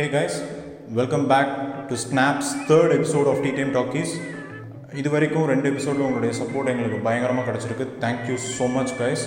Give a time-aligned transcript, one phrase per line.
[0.00, 0.36] Hey guys
[0.98, 1.50] welcome back
[1.88, 4.12] to Snaps third episode of Tea Time Talkies
[5.00, 7.86] இது வரைக்கும் ரெண்டு எபிசோடில் உங்களுடைய சப்போர்ட் எங்களுக்கு பயங்கரமாக கிடச்சிருக்கு.
[8.04, 9.24] Thank you so much guys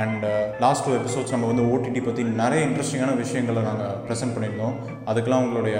[0.00, 0.24] and
[0.64, 4.74] last two episodes நம்ம வந்து ஓடிடி பற்றி நிறைய இன்ட்ரெஸ்டிங்கான விஷயங்களை நாங்கள் ப்ரெசென்ட் பண்ணியிருந்தோம்.
[5.12, 5.78] அதுக்கெலாம் உங்களுடைய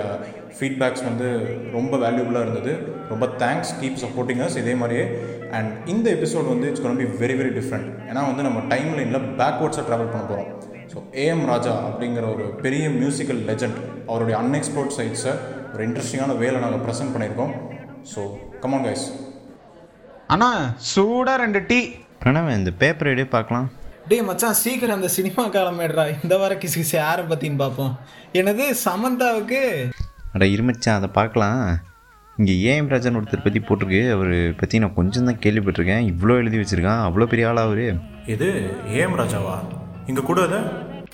[0.59, 1.29] ஃபீட்பேக்ஸ் வந்து
[1.77, 2.75] ரொம்ப வேல்யூபுளாக இருந்தது.
[3.13, 5.05] ரொம்ப தேங்க்ஸ் கீப் சப்போர்ட்டிங் அஸ் இதே மாதிரியே.
[5.59, 9.29] அண்ட் இந்த எபிசோட் வந்து இட்ஸ் கொண்டு பி வெரி வெரி டிஃப்ரெண்ட் ஏன்னா வந்து நம்ம டைம் லைனில்
[9.43, 10.51] பேக்வேர்ட்ஸாக ட்ராவல் பண்ண போகிறோம்
[10.93, 13.81] ஸோ ஏஎம் ராஜா அப்படிங்கிற ஒரு பெரிய மியூசிக்கல் லெஜண்ட்
[14.11, 15.35] அவருடைய அன்எக்ஸ்ப்ளோர்ட் சைட்ஸை
[15.73, 17.53] ஒரு இன்ட்ரெஸ்டிங்கான வேலை நாங்கள் ப்ரெசென்ட் பண்ணியிருக்கோம்.
[18.13, 18.21] ஸோ
[18.63, 19.05] கமான் கைஸ்
[20.35, 20.49] அண்ணா
[20.93, 21.79] சூடா ரெண்டு டீ.
[22.23, 23.69] பிரணவ் இந்த பேப்பர் எடு பார்க்கலாம்.
[24.11, 27.93] டேய் மச்சான் சீக்கிரம் அந்த சினிமா காலமேடுறா இந்த வார கிசு கிசு யாரை பற்றின்னு பார்ப்போம்.
[28.41, 29.61] எனது சமந்தாவுக்கு?
[30.35, 31.63] அட இருமச்சான் அதை பார்க்கலாம்.
[32.39, 34.03] இங்கே ஏஎம் ராஜன் ஒருத்தர் பற்றி போட்டிருக்கு.
[34.17, 36.09] அவர் பற்றி நான் கொஞ்சம் தான் கேள்விப்பட்டிருக்கேன்.
[36.13, 37.05] இவ்வளோ எழுதி வச்சுருக்கான்.
[37.09, 37.87] அவ்வளோ பெரிய ஆளா அவரு.
[38.35, 38.49] இது
[38.99, 39.57] ஏஎம் ராஜாவா
[40.09, 40.59] இங்கே கூட அதை.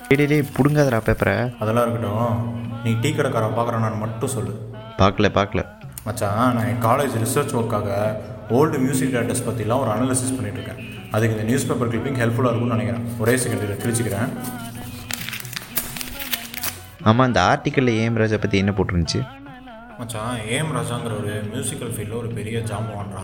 [0.09, 2.37] டேய் பிடுங்காதடா பேப்பரை அதெல்லாம் இருக்கட்டும்.
[2.83, 4.53] நீ டீ கடைக்காரன் பார்க்குறான்னு மட்டும் சொல்லு.
[5.01, 5.61] பார்க்கல பார்க்கல
[6.07, 7.89] மச்சான் நான் என் காலேஜ் ரிசர்ச் ஒர்க்காக
[8.57, 10.79] ஓல்டு மியூசிக் டேரக்டர்ஸ் பற்றிலாம் ஒரு அனாலிசிஸ் பண்ணிட்டு இருக்கேன்
[11.11, 13.05] அதுக்கு இந்த நியூஸ் பேப்பர் கிளிப்பிங் ஹெல்ப்ஃபுல்லாக இருக்கும்னு நினைக்கிறேன்.
[13.23, 14.29] ஒரே செகண்ட் கிழிச்சிக்கிறேன்.
[17.09, 19.19] ஆமாம் இந்த ஆர்டிக்கலில் ஏஎம் ராஜா பற்றி என்ன போட்டிருந்துச்சு?
[19.99, 23.23] மச்சான் ஏஎம் ராஜாங்கிற ஒரு மியூசிக்கல் ஃபீல்டில் ஒரு பெரிய ஜாம்பவான்ரா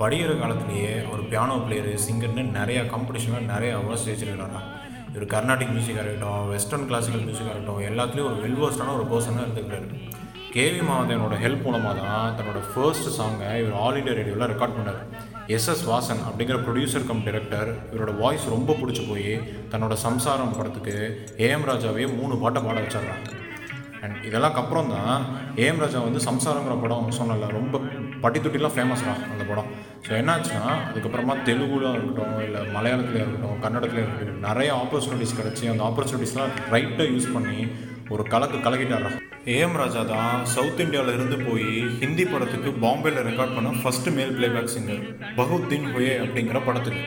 [0.00, 4.62] படிக்கிற காலத்துலேயே ஒரு பியானோ பிளேயரு சிங்கர்னு நிறைய காம்படிஷனில் நிறைய அவார்ட்ஸ் ஜெயிச்சிருக்கிறாரா?
[5.14, 9.88] இவர் கர்நாடிக் மியூசிக்காக இருக்கட்டும் வெஸ்டர்ன் கிளாசிக்கல் மியூசிக்காக இருக்கட்டும் எல்லாத்துலேயும் ஒரு வெல்வர்ஸ்டான ஒரு பர்சனாக இருந்துக்கிறாரு.
[10.54, 15.00] கேவி மாதவனோட ஹெல்ப் மூலமாக தான் தன்னோட ஃபர்ஸ்ட் சாங்கை இவர் ஆல் இண்டியா ரேடியோவில் ரெக்கார்ட் பண்ணார்.
[15.56, 19.32] எஸ் எஸ் வாசன் அப்படிங்கிற ப்ரொடியூசர் கம் டிரெக்டர் இவரோட வாய்ஸ் ரொம்ப பிடிச்சி போய்
[19.72, 20.94] தன்னோட சம்சாரம் படத்துக்கு
[21.46, 23.26] ஏஎம் ராஜாவே மூணு பாட்டை பாட வச்சிடுறாங்க
[24.04, 25.20] அண்ட் இதெல்லாம் அப்புறம் தான்
[25.62, 27.80] ஏஎம் ராஜா வந்து சம்சாரங்கிற படம் சொன்னல ரொம்ப
[28.24, 29.68] பட்டித்துட்டிலாம் ஃபேமஸ் தான் அந்த படம்.
[30.06, 36.54] ஸோ என்னாச்சுன்னா அதுக்கப்புறமா தெலுங்குல இருக்கட்டும் இல்லை மலையாளத்துலேயே இருக்கட்டும் கன்னடத்துலேயே இருக்கட்டும் நிறைய ஆப்பர்ச்சுனிட்டிஸ் கிடச்சி அந்த ஆப்பர்ச்சுனிட்டிஸ்லாம்
[36.74, 37.58] ரைட்டாக யூஸ் பண்ணி
[38.14, 39.10] ஒரு கலக்கு கலக்கிட்டாரா
[39.54, 41.68] ஏஎம் ராஜா தான் சவுத் இந்தியாவில் இருந்து போய்
[42.00, 45.02] ஹிந்தி படத்துக்கு பாம்பேயில் ரெக்கார்ட் பண்ண ஃபஸ்ட்டு மேல் பிளேபேக் சிங்கர்
[45.36, 47.02] பகுத்தின் ஹுயே அப்படிங்கிற படத்துக்கு.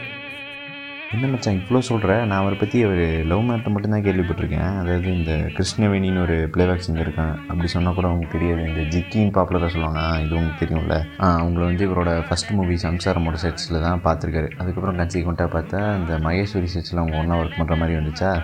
[1.18, 4.80] என்ன மச்சான் இவ்வளோ சொல்கிற நான் அவரை பற்றி அவர் லவ் மேட்டை மட்டும்தான் கேள்விப்பட்டிருக்கேன்.
[4.80, 7.36] அதாவது இந்த கிருஷ்ணவேணின்னு ஒரு பிளேபேக் சிங்கர் இருக்கான்.
[7.36, 8.70] அப்படி சொன்னால் கூட உங்களுக்கு தெரியாது.
[8.70, 10.20] இந்த ஜிக்கின்னு பாப்புலராக சொல்லுவாங்க.
[10.20, 11.24] இது உங்களுக்கு தெரியும்ல.
[11.24, 14.52] ஆ, அவங்கள வந்து இவரோட ஃபஸ்ட் மூவி சம்சாரமோட செட்ஸில் தான் பார்த்துருக்காரு.
[14.58, 18.42] அதுக்கப்புறம் கன்சிக்வெண்ட்டாக பார்த்தா இந்த மகேஸ்வரி செட்ஸில் அவங்க ஒன்றா ஒர்க் பண்ணுற மாதிரி வந்துச்சா?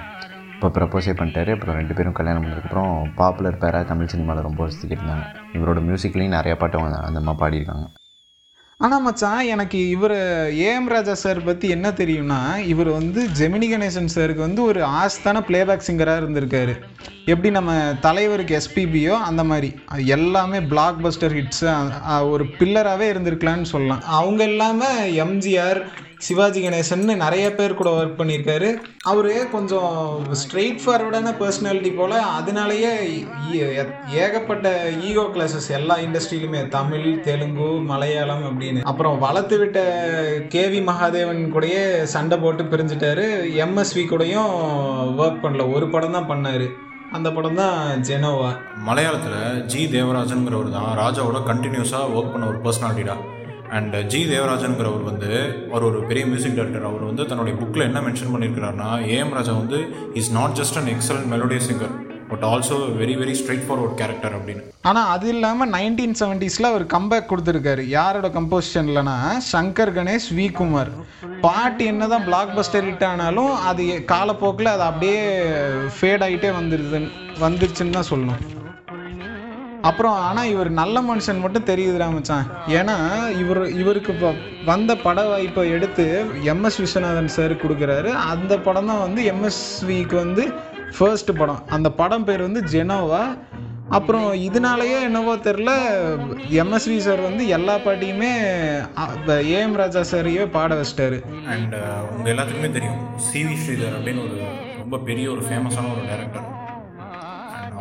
[0.53, 1.51] இப்போ ப்ரப்போஸே பண்ணிட்டாரு.
[1.53, 6.55] அப்புறம் ரெண்டு பேரும் கல்யாணம் பண்ணதுக்கப்புறம் பாப்புலர் பேராக தமிழ் சினிமாவில் ரொம்ப வருஷத்துக்கு இருந்தாங்க இவரோட மியூசிக்லேயும் நிறையா
[6.55, 7.85] பாட்டு அவங்க அந்த அம்மா பாடியிருக்காங்க.
[8.79, 10.13] ஆனால் மச்சான் எனக்கு இவர்
[10.67, 12.39] ஏஎம் ராஜா சார் பற்றி என்ன தெரியும்னா
[12.71, 16.73] இவர் வந்து ஜெமினி கணேசன் சாருக்கு வந்து ஒரு ஆஸ்தான பிளேபேக் சிங்கராக இருந்திருக்காரு.
[17.25, 19.69] எப்படி நம்ம தலைவருக்கு எஸ்பிபியோ அந்த மாதிரி.
[19.85, 21.67] அது எல்லாமே பிளாக் பஸ்டர் ஹிட்ஸு
[22.33, 24.01] ஒரு பில்லராகவே இருந்திருக்கலான்னு சொல்லலாம்.
[24.21, 25.81] அவங்க இல்லாமல் எம்ஜிஆர்
[26.25, 28.69] சிவாஜி கணேசன் நிறைய பேர் கூட ஒர்க் பண்ணியிருக்காரு.
[29.11, 29.95] அவர் கொஞ்சம்
[30.41, 32.91] ஸ்ட்ரெயிட் ஃபார்வர்டான பர்சனாலிட்டி போல் அதனாலேயே
[34.25, 34.67] ஏகப்பட்ட
[35.09, 38.83] ஈகோ கிளாஸஸ் எல்லா இண்டஸ்ட்ரியிலுமே தமிழ் தெலுங்கு மலையாளம் அப்படின்னு.
[38.91, 39.79] அப்புறம் வளர்த்து விட்ட
[40.55, 41.83] கேவி மகாதேவன் கூடயே
[42.15, 43.27] சண்டை போட்டு பிரிஞ்சிட்டாரு.
[43.65, 44.53] எம்எஸ்வி கூடயும்
[45.23, 45.65] ஒர்க் பண்ணல.
[45.75, 46.67] ஒரு படம் தான் பண்ணார்.
[47.17, 47.75] அந்த படம் தான்
[48.07, 48.51] ஜெனோவா
[48.87, 53.15] மலையாளத்தில் ஜி தேவராஜனுங்கிறவர் தான் ராஜாவோட கண்டினியூஸாக ஒர்க் பண்ண ஒரு பர்சனாலிட்டிடா
[53.77, 55.29] அண்ட் ஜி தேவராஜனுங்கிறவர் வந்து
[55.71, 59.79] அவர் ஒரு பெரிய மியூசிக் டைரக்டர் அவர் வந்து தன்னுடைய புக்கில் என்ன மென்ஷன் பண்ணியிருக்கிறாருன்னா ஏஎம் ராஜா வந்து
[60.21, 61.95] is not just an excellent melodious singer
[62.31, 63.33] but also very very
[63.67, 64.63] straightforward character அப்படின்னு.
[64.89, 67.83] ஆனால் அது இல்லாமல் நைன்டீன் செவன்டிஸில் அவர் கம்பேக் கொடுத்துருக்காரு.
[67.97, 69.17] யாரோட கம்போசிஷன்லனா
[69.51, 70.91] சங்கர் கணேஷ் வி குமார்.
[71.45, 75.21] பாட்டு என்னதான் பிளாக் பஸ்டர் ஹிட் ஆனாலும் அது காலப்போக்கில் அது அப்படியே
[75.97, 77.01] ஃபேட் ஆகிட்டே வந்துருது
[77.45, 78.43] வந்துருச்சுன்னு தான் சொல்லணும்.
[79.89, 82.45] அப்புறம் ஆனால் இவர் நல்ல மனுஷன் மட்டும் தெரியுதுடா மச்சான்.
[82.79, 82.95] ஏன்னா
[83.41, 84.29] இவர் இவருக்கு இப்போ
[84.69, 86.05] வந்த பட வாய்ப்பை எடுத்து
[86.53, 88.11] எம்எஸ் விஸ்வநாதன் சார் கொடுக்குறாரு.
[88.33, 90.45] அந்த படம் தான் வந்து எம்எஸ்விக்கு வந்து
[90.97, 91.61] ஃபர்ஸ்ட் படம்.
[91.77, 93.23] அந்த படம் பேர் வந்து ஜெனோவா.
[93.97, 95.71] அப்புறம் இதனாலயே என்னவோ தெரில
[96.61, 98.31] எம்எஸ்வி சார் வந்து எல்லா பாட்டியுமே
[99.57, 101.19] ஏஎம் ராஜா சாரையே பாட வச்சிட்டாரு.
[101.53, 101.75] அண்ட்
[102.13, 102.99] உங்கள் எல்லாத்துக்குமே தெரியும்.
[103.29, 104.39] சிவி ஸ்ரீதர் அப்படின்னு ஒரு
[104.81, 106.47] ரொம்ப பெரிய ஒரு ஃபேமஸான ஒரு டேரக்டர்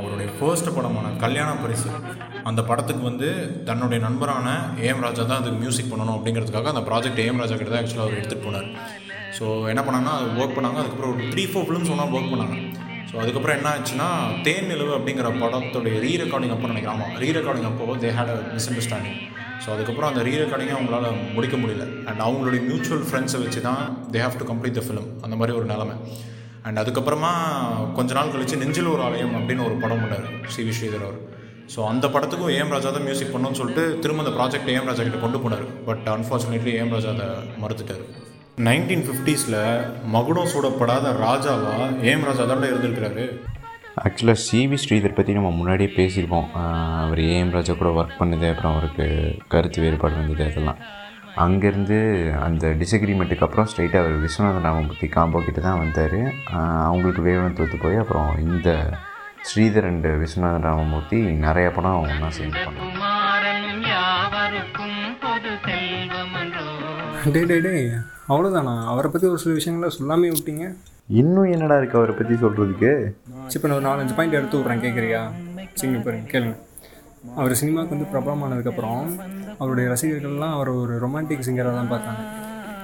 [0.02, 1.88] அவருடைய ஃபர்ஸ்ட் படமான கல்யாண பரிசு.
[2.50, 3.28] அந்த படத்துக்கு வந்து
[3.69, 4.46] தன்னுடைய நண்பரான
[4.87, 8.19] ஏஎம் ராஜா தான் அதுக்கு மியூசிக் பண்ணணும் அப்படிங்கிறதுக்காக அந்த ப்ராஜெக்ட் ஏஎம் ராஜா கிட்ட தான் ஆக்சுவலாக அவர்
[8.20, 8.69] எடுத்துகிட்டு போனார்.
[9.37, 10.78] ஸோ என்ன பண்ணாங்கன்னா அது ஒர்க் பண்ணாங்க.
[10.82, 12.56] அதுக்கப்புறம் ஒரு த்ரீ ஃபோர் ஃபிலிம்ஸ் ஒன்றா ஒர்க் பண்ணாங்க.
[13.10, 14.08] ஸோ அதுக்கப்புறம் என்ன ஆச்சுன்னா
[14.46, 18.37] தேன் நிலவு அப்படிங்கிற படத்துடைய ரீ ரெக்கார்டிங் அப்போ நினைக்கிறாமா ஆமாம் ரீ ரெக்கார்டிங் அப்போ they had a
[18.70, 19.19] misunderstanding
[19.64, 21.84] so அதுக்கப்புறம் அந்த ரீ ரெக்கார்டிங்கை அவங்களால முடிக்க முடியல.
[22.08, 23.82] அண்ட் அவங்களுடைய மியூச்சுவல் ஃப்ரெண்ட்ஸை வச்சு தான்
[24.14, 25.96] they have to complete the film அந்த மாதிரி ஒரு நிலமை.
[26.67, 27.31] அண்ட் அதுக்கப்புறமா
[27.99, 31.20] கொஞ்ச நாள் கழித்து நெஞ்சில் ஒரு ஆலயம் அப்படின்னு ஒரு படம் பண்ணார் சி வி ஸ்ரீதர் அவர்.
[31.73, 35.20] ஸோ அந்த படத்துக்கும் ஏஎம் ராஜா தான் மியூசிக் பண்ணணும்னு சொல்லிட்டு திரும்ப அந்த ப்ராஜெக்ட் ஏஎம் ராஜா கிட்ட
[35.25, 35.67] கொண்டு போனார்.
[35.88, 37.29] பட் அன்ஃபார்ச்சுனேட்லி ஏஎம் ராஜா அதை
[37.62, 38.05] மறுத்துட்டார்.
[38.69, 39.59] நைன்டீன் ஃபிஃப்டிஸில்
[40.14, 41.75] மகுடம் சூடப்படாத ராஜாவா
[42.09, 43.25] ஏஎம் ராஜா தான் இருந்திருக்கிறாரு?
[44.06, 46.50] ஆக்சுவலாக சிவி ஸ்ரீதர் பற்றி நம்ம முன்னாடியே பேசியிருக்கோம்
[47.05, 49.06] அவர் ஏஎம் ராஜா கூட ஒர்க் பண்ணுது அப்புறம் அவருக்கு
[49.55, 50.79] கருத்து வேறுபாடு வந்தது அதெல்லாம்.
[51.44, 51.99] அங்கேருந்து
[52.46, 56.19] அந்த டிசக்ரிமெண்ட்டுக்கு அப்புறம் ஸ்ட்ரைட்டாக அவர் விஸ்வநாதன் ராமமூர்த்தி காம்போ கிட்ட தான் வந்தார்.
[56.88, 58.69] அவங்களுக்கு வேவன் தோற்று போய் அப்புறம் இந்த
[59.50, 62.99] ஸ்ரீதர் அண்ட் விஸ்வநாதன் ராமமூர்த்தி நிறைய படம் ஒன்றா சேர்ந்து பண்ணாங்க.
[67.35, 67.75] டே டே டே
[68.32, 70.67] அவ்வளோதானா அவரை பற்றி ஒரு சில விஷயங்களை சொல்லாமே விட்டீங்க.
[71.20, 72.90] இன்னும் என்னடா இருக்குது அவரை பற்றி சொல்கிறதுக்கு
[73.46, 75.23] சரி இப்போ நான் ஒரு நாலஞ்சு பாயிண்ட் எடுத்து விட்றேன் கேட்குறியா
[75.78, 76.55] சரிங்க பாருங்க கேளுங்க.
[77.30, 79.04] அவர் சினிமாவுக்கு வந்து பிரபலமானதுக்கப்புறம்
[79.58, 82.22] அவருடைய ரசிகர்கள்லாம் அவர் ஒரு ரொமான்டிக் சிங்கராக தான் பார்த்தாங்க.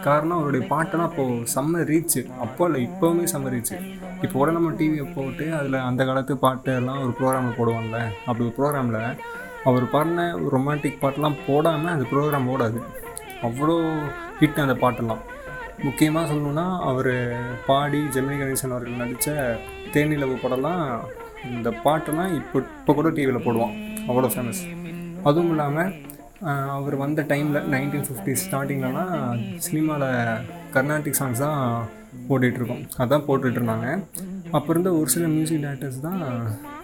[0.04, 3.76] காரணம் அவருடைய பாட்டெல்லாம் அப்போது செம்ம ரீச்சு அப்போ இல்லை இப்போவுமே செம்ம ரீச்சு
[4.24, 8.54] இப்போ கூட நம்ம டிவியை போட்டு அதில் அந்த காலத்து பாட்டு எல்லாம் ஒரு ப்ரோக்ராமில் போடுவாங்கல்ல அப்படி ஒரு
[8.58, 9.00] ப்ரோக்ராமில்
[9.68, 12.80] அவர் பாடின ரொமான்டிக் பாட்டெல்லாம் போடாமல் அந்த ப்ரோக்ராம் ஓடாது.
[13.48, 13.76] அவ்வளோ
[14.40, 15.22] ஹிட் அந்த பாட்டெல்லாம்.
[15.86, 17.12] முக்கியமாக சொல்லணுன்னா அவர்
[17.66, 19.58] பாடி ஜெமினி கணேசன் அவர்கள் நடித்த
[19.94, 20.84] தேனிலவு படம்லாம்
[21.56, 23.74] இந்த பாட்டெல்லாம் இப்போ இப்போ கூட டிவியில் போடுவான்.
[24.08, 24.62] அவ்வளோ ஃபேமஸ்
[25.26, 25.90] அதுவும் இல்லாமல்
[26.74, 29.14] அவர் வந்த டைமில் நைன்டீன் ஃபிஃப்டி ஸ்டார்டிங்லலாம்
[29.58, 30.08] சினிமாவில்
[30.74, 31.60] கர்நாடிக் சாங்ஸ் தான்
[32.28, 33.88] ஓடிட்டுருக்கோம் அதான் போட்டுட்டு இருந்தாங்க.
[34.52, 36.20] அப்போ இருந்த ஒரு சில மியூசிக் டேரக்டர்ஸ் தான்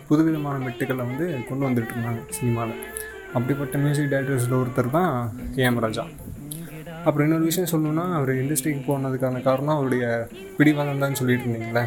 [0.09, 2.75] புதுவிதமான மெட்டுக்களை வந்து கொண்டு வந்துட்டு இருந்தாங்க சினிமாவில்
[3.35, 5.13] அப்படிப்பட்ட மியூசிக் டைரக்டர்ஸில் ஒருத்தர் தான்
[5.59, 6.05] ஏஎம் ராஜா
[7.07, 10.05] அப்புறம் இன்னொரு விஷயம் சொல்லணும்னா அவர் இண்டஸ்ட்ரிக்கு போனதுக்கான காரணம் அவருடைய
[10.59, 11.85] பிடிவாதம் தான் சொல்லிட்டு இருந்தீங்களே.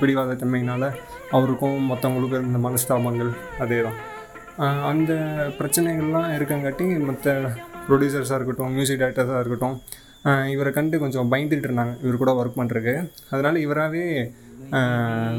[0.00, 0.88] பிடிவாத தன்மையினால்
[1.36, 3.98] அவருக்கும் மற்றவங்களுக்கும் இருந்த மனஸ்தாபங்கள் அதே தான்
[4.90, 5.12] அந்த
[5.58, 7.34] பிரச்சனைகள்லாம் இருக்கங்காட்டி மற்ற
[7.88, 9.76] ப்ரொடியூசர்ஸாக இருக்கட்டும் மியூசிக் டைரக்டர்ஸாக இருக்கட்டும்
[10.54, 11.92] இவரை கண்டு கொஞ்சம் பயந்துட்டு இருந்தாங்க.
[12.04, 12.94] இவர் கூட ஒர்க் பண்ணுறதுக்கு
[13.30, 14.04] அதனால் இவராகவே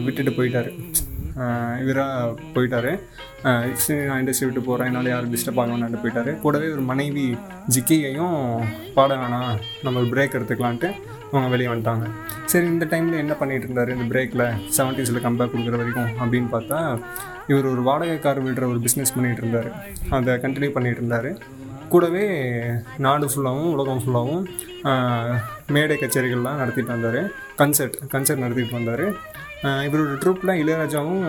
[0.05, 0.69] விட்டுட்டு போயிட்டார்.
[1.83, 2.91] இவராக போயிட்டார்.
[3.83, 6.31] சரி நான் இண்டஸ்ட்ரி விட்டு போகிறேன் என்னால் யாரும் டிஸ்டர்ப் ஆக வேணான்னு போயிட்டார்.
[6.45, 7.25] கூடவே ஒரு மனைவி
[7.75, 8.39] ஜிக்கியையும்
[8.97, 9.53] பாட வேணாம்.
[9.83, 10.91] நம்ம ஒரு பிரேக் எடுத்துக்கலான்ட்டு
[11.31, 12.05] அவங்க வெளியே வந்துட்டாங்க.
[12.51, 13.91] சரி இந்த டைமில் என்ன பண்ணிட்டு இருந்தார்?
[13.95, 14.45] இந்த பிரேக்கில்
[14.77, 16.79] செவன்ட்டீஸில் கம்பேக் கொடுக்குற வரைக்கும் அப்படின்னு பார்த்தா
[17.51, 19.69] இவர் ஒரு வாடகை கார் விடுற ஒரு பிஸ்னஸ் பண்ணிகிட்டு இருந்தார்.
[20.17, 21.29] அதை கண்டினியூ பண்ணிகிட்டு இருந்தார்.
[21.93, 22.25] கூடவே
[23.05, 24.43] நாடு ஃபுல்லாகவும் உலகம் ஃபுல்லாகவும்
[25.75, 27.21] மேடை கச்சேரிகள்லாம் நடத்திட்டு வந்தார்.
[27.61, 29.05] கன்சர்ட் கன்சர்ட் நடத்திட்டு வந்தார்.
[29.87, 31.23] இவரோட ட்ரூப்பில் இளையராஜாவும்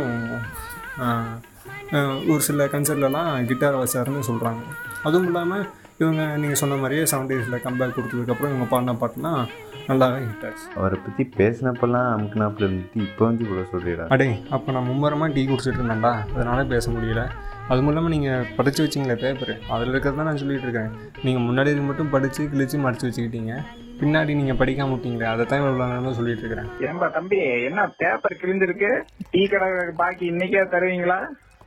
[2.33, 4.63] ஒரு சில கன்சர்ட்லலாம் கிட்டார் வச்சாருன்னு சொல்கிறாங்க
[5.07, 5.65] அதுவும் இல்லாமல்
[6.03, 9.41] இவங்க நீங்கள் சொன்ன மாதிரியே செவன்டீஸில் கம்பேக் கொடுத்ததுக்கப்புறம் இவங்க பாடின பாட்டுலாம்
[9.89, 10.65] நல்லாவே ஹிட் ஆச்சு.
[10.79, 15.81] அவரை பற்றி பேசினப்பெல்லாம் அமுக்குனாப்புல இருந்துட்டு இப்போ வந்து இவ்வளோ சொல்கிறீடா அடே அப்போ நான் மும்மரமாக டீ குடிச்சிட்டு
[15.81, 16.13] இருந்தேன்டா.
[16.35, 17.25] அதனால பேச முடியல.
[17.71, 20.91] அதுவும் இல்லாமல் நீங்கள் படித்து வச்சிங்களே பேப்பர் அதில் இருக்கிறது தான் நான் சொல்லிட்டு இருக்கேன்.
[21.27, 23.55] நீங்கள் முன்னாடி இது மட்டும் படித்து கிழிச்சு மடித்து வச்சுக்கிட்டீங்க.
[24.01, 26.71] பின்னாடி நீங்கள் படிக்காம விட்டீங்களே அதை தான் இவ்வளோ நேரமாக சொல்லிட்டு இருக்கிறேன்.
[26.89, 27.39] ஏன்பா தம்பி
[27.69, 28.91] என்ன பேப்பர் கிழிஞ்சிருக்கு?
[29.35, 29.71] டீ கடை
[30.03, 31.21] பாக்கி இன்னைக்கே தருவீங்களா?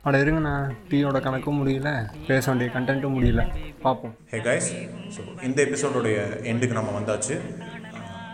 [0.08, 0.54] அட இருங்கண்ணா
[0.88, 1.90] டீயோட கணக்கும் முடியல
[2.26, 3.42] பேச வேண்டிய கண்டென்ட்டும் முடியல.
[3.84, 4.68] பார்ப்போம் ஹே கைஸ்
[5.14, 6.16] ஸோ இந்த எபிசோடோடைய
[6.50, 7.34] எண்டுக்கு நம்ம வந்தாச்சு.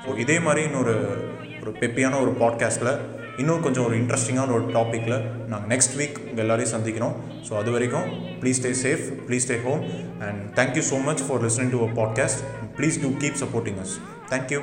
[0.05, 0.95] ஸோ இதே மாதிரி இன்னொரு
[1.63, 2.93] ஒரு பெப்பியான ஒரு பாட்காஸ்ட்டில்
[3.39, 7.15] இன்னும் கொஞ்சம் ஒரு இன்ட்ரெஸ்டிங்கான ஒரு டாப்பிக்கில் நாங்கள் நெக்ஸ்ட் வீக் உங்கள் எல்லாரையும் சந்திக்கிறோம்.
[7.49, 8.09] ஸோ அது வரைக்கும்
[8.43, 9.83] please stay safe please stay home
[10.27, 12.43] and thank you so much for listening to a podcast
[12.79, 13.97] please do keep supporting us
[14.31, 14.63] thank you